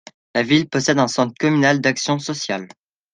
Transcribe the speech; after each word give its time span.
La 0.33 0.41
ville 0.41 0.67
possède 0.67 0.97
un 0.97 1.07
Centre 1.07 1.35
communal 1.39 1.79
d'action 1.79 2.17
sociale. 2.17 2.67